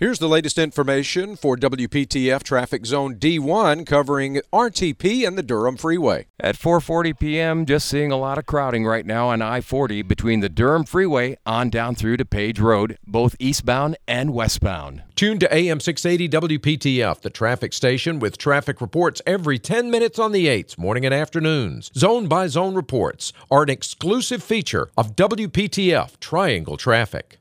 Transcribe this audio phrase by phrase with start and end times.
[0.00, 6.26] Here's the latest information for WPTF Traffic Zone D1 covering RTP and the Durham Freeway.
[6.40, 10.48] At 4:40 p.m., just seeing a lot of crowding right now on I-40 between the
[10.48, 15.02] Durham Freeway on down through to Page Road, both eastbound and westbound.
[15.16, 20.32] Tune to AM 680 WPTF, the traffic station with traffic reports every 10 minutes on
[20.32, 21.90] the 8s, morning and afternoons.
[21.94, 27.38] Zone by zone reports are an exclusive feature of WPTF Triangle Traffic.